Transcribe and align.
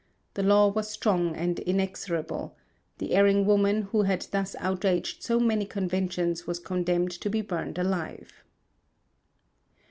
The 0.33 0.41
law 0.41 0.67
was 0.69 0.89
strong 0.89 1.35
and 1.35 1.59
inexorable; 1.59 2.57
the 2.97 3.13
erring 3.13 3.45
woman 3.45 3.83
who 3.83 4.01
had 4.01 4.23
thus 4.31 4.55
outraged 4.57 5.21
so 5.21 5.39
many 5.39 5.63
conventions 5.63 6.47
was 6.47 6.57
condemned 6.57 7.11
to 7.11 7.29
be 7.29 7.41
burned 7.41 7.77
alive. 7.77 8.43